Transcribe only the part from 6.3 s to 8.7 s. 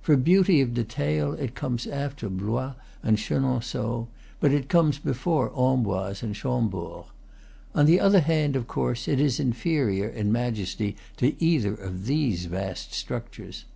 Chambord. On the other hand, of